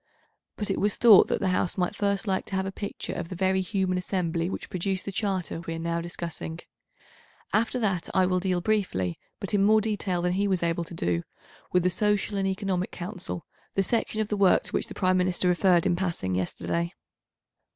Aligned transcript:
But 0.55 0.71
it 0.71 0.79
was 0.79 0.95
thought 0.95 1.27
that 1.27 1.39
the 1.41 1.49
House 1.49 1.77
might 1.77 1.95
first 1.95 2.25
like 2.25 2.47
to 2.47 2.55
have 2.55 2.65
a 2.65 2.71
picture 2.71 3.13
of 3.13 3.29
the 3.29 3.35
very 3.35 3.61
human 3.61 3.99
assembly 3.99 4.49
which 4.49 4.67
produced 4.67 5.05
the 5.05 5.11
Charter 5.11 5.59
we 5.67 5.75
are 5.75 5.77
now 5.77 6.01
discussing. 6.01 6.59
After 7.53 7.77
that 7.77 8.09
I 8.11 8.25
will 8.25 8.39
deal 8.39 8.61
briefly, 8.61 9.19
but 9.39 9.53
in 9.53 9.63
more 9.63 9.79
detail 9.79 10.23
than 10.23 10.33
he 10.33 10.47
was 10.47 10.63
able 10.63 10.85
to 10.85 10.95
do, 10.95 11.21
with 11.71 11.83
the 11.83 11.91
Social 11.91 12.39
and 12.39 12.47
Economic 12.47 12.89
Council, 12.89 13.45
the 13.75 13.83
section 13.83 14.19
of 14.21 14.29
the 14.29 14.37
work 14.37 14.63
to 14.63 14.71
which 14.71 14.87
the 14.87 14.95
Prime 14.95 15.17
Minister 15.17 15.47
referred 15.47 15.85
in 15.85 15.95
passing 15.95 16.33
yesterday. 16.33 16.93